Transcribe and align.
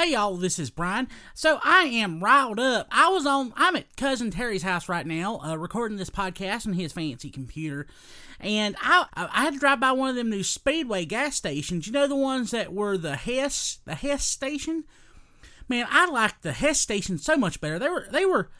Hey 0.00 0.12
y'all, 0.12 0.36
this 0.36 0.60
is 0.60 0.70
Brian. 0.70 1.08
So 1.34 1.58
I 1.64 1.86
am 1.86 2.22
riled 2.22 2.60
up. 2.60 2.86
I 2.92 3.08
was 3.08 3.26
on. 3.26 3.52
I'm 3.56 3.74
at 3.74 3.96
cousin 3.96 4.30
Terry's 4.30 4.62
house 4.62 4.88
right 4.88 5.04
now, 5.04 5.40
uh, 5.40 5.56
recording 5.56 5.98
this 5.98 6.08
podcast 6.08 6.68
on 6.68 6.74
his 6.74 6.92
fancy 6.92 7.30
computer, 7.30 7.88
and 8.38 8.76
I 8.80 9.06
I 9.12 9.42
had 9.42 9.54
to 9.54 9.58
drive 9.58 9.80
by 9.80 9.90
one 9.90 10.10
of 10.10 10.14
them 10.14 10.30
new 10.30 10.44
Speedway 10.44 11.04
gas 11.04 11.34
stations. 11.34 11.88
You 11.88 11.92
know 11.92 12.06
the 12.06 12.14
ones 12.14 12.52
that 12.52 12.72
were 12.72 12.96
the 12.96 13.16
Hess 13.16 13.80
the 13.86 13.96
Hess 13.96 14.24
station. 14.24 14.84
Man, 15.68 15.84
I 15.90 16.06
liked 16.06 16.44
the 16.44 16.52
Hess 16.52 16.78
station 16.78 17.18
so 17.18 17.36
much 17.36 17.60
better. 17.60 17.80
They 17.80 17.88
were 17.88 18.06
they 18.12 18.24
were 18.24 18.50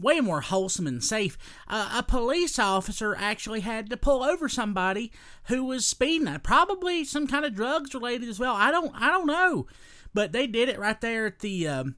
way 0.00 0.20
more 0.20 0.40
wholesome 0.40 0.86
and 0.86 1.02
safe. 1.02 1.36
Uh, 1.68 1.96
a 1.96 2.02
police 2.02 2.58
officer 2.58 3.14
actually 3.16 3.60
had 3.60 3.90
to 3.90 3.96
pull 3.96 4.22
over 4.22 4.48
somebody 4.48 5.12
who 5.44 5.64
was 5.64 5.86
speeding. 5.86 6.38
Probably 6.42 7.04
some 7.04 7.26
kind 7.26 7.44
of 7.44 7.54
drugs 7.54 7.94
related 7.94 8.28
as 8.28 8.38
well. 8.38 8.54
I 8.54 8.70
don't 8.70 8.94
I 8.94 9.08
don't 9.08 9.26
know. 9.26 9.66
But 10.12 10.32
they 10.32 10.46
did 10.46 10.68
it 10.68 10.78
right 10.78 11.00
there 11.00 11.26
at 11.26 11.40
the 11.40 11.66
um, 11.66 11.96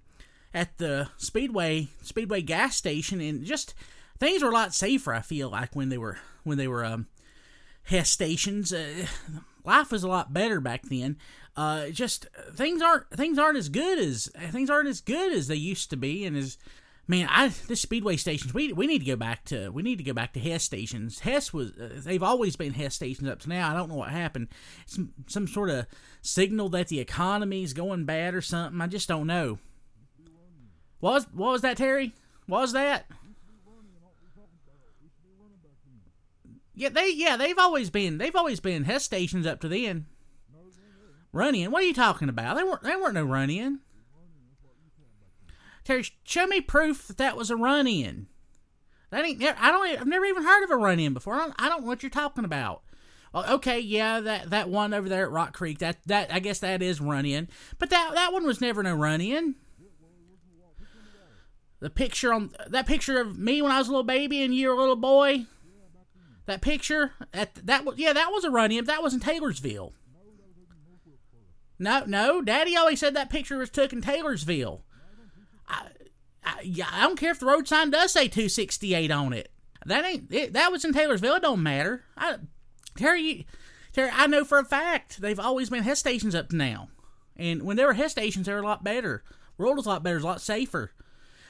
at 0.55 0.79
the 0.79 1.11
Speedway 1.19 1.89
Speedway 2.03 2.43
gas 2.43 2.77
station, 2.77 3.21
and 3.21 3.45
just 3.45 3.75
things 4.19 4.43
were 4.43 4.51
a 4.51 4.55
lot 4.55 4.75
safer. 4.75 5.13
I 5.13 5.21
feel 5.21 5.51
like 5.51 5.77
when 5.77 5.91
they 5.91 5.99
were 5.99 6.19
when 6.43 6.57
they 6.57 6.69
were 6.69 6.85
um, 6.85 7.07
Hess 7.87 8.11
stations. 8.11 8.73
Uh, 8.73 9.07
life 9.65 9.93
was 9.93 10.03
a 10.03 10.09
lot 10.09 10.33
better 10.33 10.61
back 10.61 10.83
then. 10.85 11.19
Uh, 11.57 11.89
just 11.89 12.27
things 12.55 12.83
aren't 12.83 13.09
things 13.11 13.39
aren't 13.39 13.59
as 13.59 13.69
good 13.69 13.99
as 13.99 14.31
things 14.51 14.71
aren't 14.71 14.89
as 14.89 15.01
good 15.01 15.33
as 15.33 15.47
they 15.47 15.57
used 15.57 15.91
to 15.91 15.97
be, 15.97 16.25
and 16.25 16.37
as 16.37 16.59
man, 17.07 17.29
I 17.31 17.49
this 17.49 17.81
speedway 17.81 18.17
stations 18.17 18.53
we 18.53 18.73
we 18.73 18.87
need 18.87 19.01
to 19.01 19.05
go 19.05 19.17
back 19.17 19.45
to 19.47 19.71
we 19.71 19.83
need 19.83 19.99
to 19.99 20.05
go 20.05 20.13
back 20.13 20.33
to 20.35 20.41
Hess 20.41 20.65
stations. 20.65 21.21
Hess 21.21 21.53
was 21.53 21.71
uh, 21.73 22.01
they've 22.05 22.23
always 22.23 22.57
been 22.57 22.75
Hess 22.75 22.95
stations 22.95 23.29
up 23.29 23.41
to 23.41 23.49
now. 23.49 23.71
I 23.71 23.75
don't 23.75 23.89
know 23.89 23.97
what 23.97 24.11
happened. 24.11 24.49
Some 24.87 25.13
some 25.27 25.47
sort 25.47 25.71
of 25.71 25.87
signal 26.23 26.69
that 26.71 26.89
the 26.89 27.01
economy 27.01 27.63
is 27.63 27.73
going 27.73 28.05
bad 28.05 28.35
or 28.35 28.43
something. 28.43 28.81
I 28.81 28.87
just 28.87 29.09
don't 29.09 29.27
know. 29.27 29.59
What 31.01 31.13
was 31.13 31.27
what 31.33 31.53
was 31.53 31.63
that 31.63 31.77
Terry? 31.77 32.15
What 32.47 32.63
was 32.63 32.73
that? 32.73 33.07
Yeah, 36.75 36.91
they 36.91 37.11
yeah 37.11 37.37
they've 37.37 37.59
always 37.59 37.91
been 37.91 38.19
they've 38.19 38.37
always 38.37 38.61
been 38.61 38.85
Hess 38.85 39.05
stations 39.05 39.47
up 39.47 39.61
to 39.61 39.69
then. 39.69 40.07
Running? 41.33 41.71
What 41.71 41.83
are 41.83 41.87
you 41.87 41.95
talking 41.95 42.29
about? 42.29 42.57
They 42.57 42.65
weren't 42.65 42.83
they 42.83 42.97
weren't 42.97 43.15
no 43.15 43.25
running. 43.25 43.81
Terry, 45.87 46.05
show 46.25 46.49
me 46.49 46.61
proof 46.61 47.07
that 47.07 47.17
that 47.19 47.37
was 47.37 47.49
a 47.49 47.57
run 47.57 47.87
in. 47.87 48.27
That 49.11 49.25
ain't. 49.25 49.41
I 49.41 49.71
don't. 49.71 50.01
I've 50.01 50.07
never 50.07 50.25
even 50.25 50.43
heard 50.43 50.65
of 50.65 50.71
a 50.73 50.77
run 50.77 50.99
in 50.99 51.15
before. 51.15 51.35
I 51.35 51.39
don't, 51.39 51.55
I 51.59 51.69
don't 51.69 51.83
know 51.83 51.87
what 51.87 52.03
you're 52.03 52.11
talking 52.11 52.45
about. 52.45 52.83
Well, 53.33 53.55
okay, 53.55 53.79
yeah, 53.79 54.19
that 54.19 54.51
that 54.51 54.69
one 54.69 54.93
over 54.93 55.09
there 55.09 55.25
at 55.25 55.31
Rock 55.31 55.53
Creek. 55.53 55.79
That 55.79 55.99
that 56.07 56.35
I 56.35 56.41
guess 56.41 56.59
that 56.59 56.83
is 56.83 57.01
run 57.01 57.25
in. 57.25 57.49
But 57.79 57.91
that 57.91 58.15
that 58.15 58.33
one 58.33 58.45
was 58.45 58.61
never 58.61 58.83
no 58.83 58.95
run 58.95 59.21
in. 59.21 59.55
The 61.79 61.91
picture 61.91 62.33
on 62.35 62.51
that 62.67 62.89
picture 62.89 63.21
of 63.21 63.39
me 63.39 63.63
when 63.63 63.71
I 63.71 63.79
was 63.79 63.87
a 63.87 63.93
little 63.93 64.03
baby 64.03 64.43
and 64.43 64.53
you 64.53 64.69
were 64.69 64.75
a 64.75 64.79
little 64.79 64.97
boy. 64.97 65.47
That 66.47 66.63
picture 66.63 67.13
at 67.33 67.55
that 67.65 67.85
was 67.85 67.97
yeah 67.97 68.13
that 68.13 68.33
was 68.33 68.43
a 68.43 68.51
run 68.51 68.73
in. 68.73 68.87
That 68.87 69.05
was 69.05 69.15
in 69.15 69.21
Taylorsville. 69.21 69.93
No, 71.79 72.05
no, 72.07 72.43
Daddy 72.43 72.77
always 72.77 72.99
said 72.99 73.15
that 73.15 73.31
picture 73.31 73.59
was 73.59 73.71
took 73.71 73.93
in 73.93 74.01
Taylorsville. 74.01 74.83
Yeah, 76.63 76.89
I 76.91 77.03
don't 77.03 77.19
care 77.19 77.31
if 77.31 77.41
the 77.41 77.47
road 77.47 77.69
sign 77.69 77.91
does 77.91 78.13
say 78.13 78.29
268 78.29 79.11
on 79.11 79.33
it. 79.33 79.51
That 79.85 80.05
ain't 80.05 80.33
it, 80.33 80.53
that 80.55 80.73
was 80.73 80.85
in 80.85 80.93
Taylorsville. 80.93 81.37
It 81.37 81.43
don't 81.43 81.63
matter. 81.63 82.03
I, 82.17 82.37
Terry, 82.97 83.47
Terry, 83.93 84.11
I 84.13 84.27
know 84.27 84.45
for 84.45 84.59
a 84.59 84.65
fact 84.65 85.21
they've 85.21 85.39
always 85.39 85.71
been 85.71 85.85
Hess 85.85 86.01
stations 86.01 86.35
up 86.35 86.49
to 86.49 86.57
now, 86.57 86.89
and 87.37 87.63
when 87.63 87.77
there 87.77 87.87
were 87.87 87.95
Hess 87.95 88.13
stations, 88.13 88.47
they 88.47 88.53
were 88.53 88.61
a 88.61 88.67
lot 88.67 88.83
better. 88.83 89.23
World 89.59 89.77
was 89.77 89.87
a 89.87 89.91
lot 89.91 90.03
better, 90.03 90.17
it's 90.17 90.25
a 90.25 90.29
lot 90.29 90.41
safer. 90.41 90.93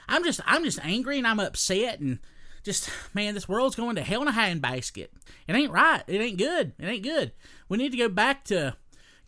I'm 0.09 0.23
just 0.23 0.41
I'm 0.47 0.65
just 0.65 0.79
angry 0.85 1.19
and 1.19 1.27
I'm 1.27 1.41
upset 1.41 2.01
and 2.01 2.19
just 2.63 2.91
man, 3.15 3.35
this 3.35 3.49
world's 3.49 3.77
going 3.77 3.97
to 3.97 4.03
hell 4.03 4.23
in 4.23 4.29
a 4.29 4.33
handbasket. 4.33 5.09
It 5.49 5.55
ain't 5.55 5.73
right. 5.73 6.03
It 6.07 6.21
ain't 6.21 6.39
good. 6.39 6.73
It 6.79 6.87
ain't 6.87 7.03
good. 7.03 7.33
We 7.69 7.79
need 7.79 7.93
to 7.93 7.99
go 7.99 8.09
back 8.09 8.45
to 8.47 8.77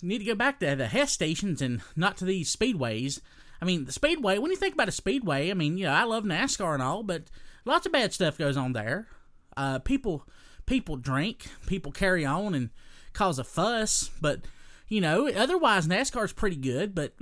need 0.03 0.19
to 0.19 0.25
go 0.25 0.35
back 0.35 0.61
to 0.61 0.77
the 0.77 0.87
Hess 0.87 1.13
stations 1.13 1.63
and 1.63 1.81
not 1.97 2.17
to 2.19 2.25
these 2.25 2.55
speedways 2.55 3.21
I 3.61 3.65
mean, 3.65 3.85
the 3.85 3.93
speedway. 3.93 4.39
When 4.39 4.51
you 4.51 4.57
think 4.57 4.75
about 4.75 4.89
a 4.89 4.93
speedway, 4.93 5.51
I 5.51 5.55
mean, 5.55 5.79
you 5.79 5.87
know, 5.87 5.93
I 5.93 6.05
love 6.05 6.25
NASCAR 6.25 6.75
and 6.75 6.83
all, 6.83 7.03
but 7.03 7.25
lots 7.65 7.87
of 7.87 7.93
bad 7.93 8.13
stuff 8.13 8.39
goes 8.39 8.57
on 8.57 8.73
there. 8.73 9.09
Uh, 9.57 9.79
people 9.79 10.25
people 10.67 10.97
drink, 10.97 11.47
people 11.67 11.91
carry 11.91 12.25
on 12.25 12.55
and 12.55 12.71
cause 13.13 13.39
a 13.39 13.45
fuss, 13.45 14.11
but 14.21 14.41
you 14.89 15.01
know, 15.01 15.29
otherwise 15.29 15.87
NASCAR's 15.87 16.33
pretty 16.33 16.57
good. 16.57 16.95
But 16.95 17.15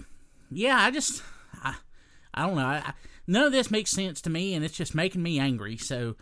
yeah, 0.51 0.77
I 0.79 0.91
just 0.91 1.23
I 1.63 1.77
I 2.35 2.47
don't 2.47 2.57
know. 2.57 2.67
I, 2.67 2.93
none 3.27 3.47
of 3.47 3.53
this 3.53 3.71
makes 3.71 3.91
sense 3.91 4.21
to 4.23 4.31
me, 4.31 4.55
and 4.55 4.65
it's 4.65 4.77
just 4.77 4.95
making 4.95 5.23
me 5.23 5.39
angry. 5.39 5.77
So 5.77 6.17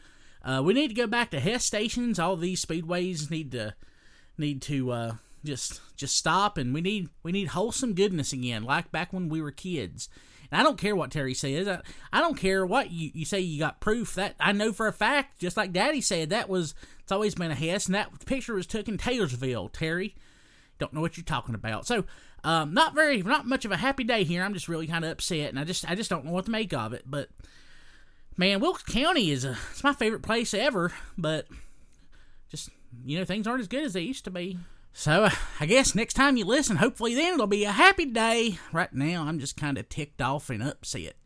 uh, 0.45 0.63
we 0.65 0.75
need 0.75 0.89
to 0.89 0.95
go 0.95 1.07
back 1.07 1.31
to 1.31 1.41
Hess 1.41 1.65
stations. 1.65 2.19
All 2.19 2.37
these 2.37 2.65
speedways 2.65 3.31
need 3.31 3.51
to 3.53 3.75
need 4.39 4.63
to 4.63 4.93
uh, 4.93 5.13
just 5.44 5.81
just 5.97 6.16
stop 6.16 6.59
and 6.59 6.75
we 6.75 6.81
need 6.81 7.09
we 7.22 7.32
need 7.32 7.49
wholesome 7.49 7.94
goodness 7.94 8.32
again, 8.32 8.65
like 8.65 8.91
back 8.91 9.12
when 9.12 9.28
we 9.28 9.41
were 9.41 9.50
kids. 9.50 10.09
And 10.50 10.60
I 10.60 10.65
don't 10.65 10.78
care 10.78 10.94
what 10.94 11.10
Terry 11.10 11.34
says. 11.34 11.66
I, 11.66 11.81
I 12.12 12.21
don't 12.21 12.37
care 12.37 12.65
what 12.65 12.91
you, 12.91 13.10
you 13.15 13.25
say 13.25 13.41
you 13.41 13.59
got 13.59 13.81
proof 13.81 14.15
that 14.15 14.34
I 14.38 14.53
know 14.53 14.72
for 14.72 14.87
a 14.87 14.93
fact, 14.93 15.41
just 15.41 15.56
like 15.56 15.72
Daddy 15.72 16.00
said, 16.00 16.31
that 16.31 16.49
was 16.49 16.75
it's 17.00 17.12
always 17.12 17.34
been 17.34 17.50
a 17.50 17.55
Hess 17.55 17.87
and 17.87 17.94
that 17.94 18.25
picture 18.27 18.55
was 18.55 18.66
taken 18.66 18.94
in 18.94 18.99
Taylorsville, 18.99 19.69
Terry. 19.69 20.15
Don't 20.78 20.93
know 20.93 21.00
what 21.00 21.16
you're 21.16 21.25
talking 21.25 21.55
about. 21.55 21.87
So 21.87 22.05
um, 22.43 22.75
not 22.75 22.94
very 22.94 23.22
not 23.22 23.47
much 23.47 23.65
of 23.65 23.72
a 23.72 23.76
happy 23.76 24.05
day 24.05 24.25
here. 24.25 24.43
I'm 24.43 24.55
just 24.55 24.69
really 24.69 24.87
kinda 24.87 25.11
upset 25.11 25.50
and 25.50 25.59
I 25.59 25.65
just 25.65 25.88
I 25.88 25.94
just 25.94 26.11
don't 26.11 26.25
know 26.25 26.32
what 26.32 26.47
to 26.47 26.50
make 26.50 26.72
of 26.72 26.93
it. 26.93 27.05
But 27.06 27.28
man, 28.37 28.61
Wilkes 28.61 28.82
County 28.82 29.31
is 29.31 29.44
a 29.44 29.56
it's 29.71 29.84
my 29.84 29.93
favorite 29.93 30.22
place 30.22 30.55
ever, 30.55 30.93
but 31.16 31.47
just 32.50 32.71
you 33.05 33.19
know, 33.19 33.25
things 33.25 33.47
aren't 33.47 33.61
as 33.61 33.69
good 33.69 33.84
as 33.84 33.93
they 33.93 34.03
used 34.03 34.25
to 34.25 34.31
be. 34.31 34.59
So 34.97 35.28
I 35.59 35.66
guess 35.66 35.97
next 35.97 36.15
time 36.15 36.37
you 36.37 36.44
listen, 36.44 36.77
hopefully 36.77 37.16
then 37.16 37.34
it'll 37.34 37.49
be 37.49 37.65
a 37.65 37.72
happy 37.72 38.06
day. 38.06 38.59
Right 38.72 38.93
now, 38.93 39.25
I'm 39.25 39.41
just 39.41 39.56
kind 39.56 39.77
of 39.77 39.88
ticked 39.88 40.22
off 40.22 40.49
and 40.50 40.62
upset. 40.62 41.16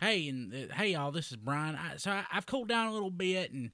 Hey, 0.00 0.26
and 0.28 0.52
uh, 0.52 0.74
hey, 0.74 0.92
y'all, 0.92 1.12
this 1.12 1.30
is 1.30 1.36
Brian. 1.36 1.76
I, 1.76 1.98
so 1.98 2.10
I, 2.10 2.24
have 2.30 2.46
cooled 2.46 2.68
down 2.68 2.86
a 2.86 2.92
little 2.92 3.10
bit, 3.10 3.52
and 3.52 3.72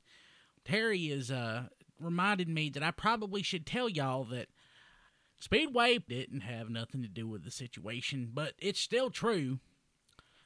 Terry 0.65 1.07
has 1.07 1.31
uh, 1.31 1.69
reminded 2.01 2.49
me 2.49 2.69
that 2.71 2.83
I 2.83 2.91
probably 2.91 3.45
should 3.45 3.65
tell 3.65 3.89
y'all 3.89 4.25
that 4.25 4.49
Speedway 5.39 5.99
didn't 5.99 6.41
have 6.41 6.69
nothing 6.69 7.03
to 7.03 7.09
do 7.09 7.29
with 7.29 7.45
the 7.45 7.53
situation, 7.53 8.33
but 8.35 8.55
it's 8.59 8.81
still 8.81 9.09
true 9.09 9.61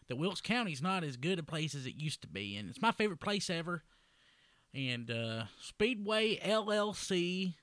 that 0.08 0.16
Wilkes 0.16 0.42
County's 0.42 0.82
not 0.82 1.02
as 1.02 1.16
good 1.16 1.38
a 1.38 1.42
place 1.42 1.74
as 1.74 1.86
it 1.86 1.94
used 1.94 2.20
to 2.20 2.28
be, 2.28 2.58
and 2.58 2.68
it's 2.68 2.82
my 2.82 2.92
favorite 2.92 3.20
place 3.20 3.48
ever. 3.48 3.84
And 4.72 5.10
uh, 5.10 5.44
Speedway 5.60 6.38
LLC 6.38 7.54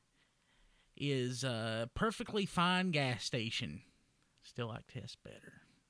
is 0.98 1.44
a 1.44 1.90
perfectly 1.96 2.46
fine 2.46 2.92
gas 2.92 3.24
station. 3.24 3.82
Still 4.44 4.68
like 4.68 4.92
Hess 4.94 5.16
better. 5.24 5.67